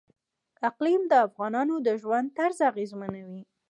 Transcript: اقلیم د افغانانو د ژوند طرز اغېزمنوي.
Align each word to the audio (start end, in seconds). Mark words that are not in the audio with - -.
اقلیم 0.69 1.01
د 1.11 1.13
افغانانو 1.27 1.75
د 1.85 1.87
ژوند 2.01 2.27
طرز 2.37 2.59
اغېزمنوي. 2.71 3.41